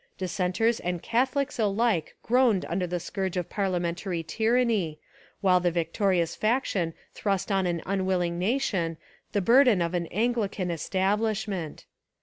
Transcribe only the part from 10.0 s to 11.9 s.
Anglican establish ment.